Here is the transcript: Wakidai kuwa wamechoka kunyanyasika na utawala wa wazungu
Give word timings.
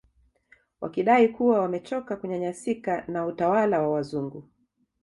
Wakidai 0.81 1.27
kuwa 1.29 1.59
wamechoka 1.61 2.15
kunyanyasika 2.15 3.03
na 3.07 3.25
utawala 3.25 3.81
wa 3.81 3.89
wazungu 3.89 4.49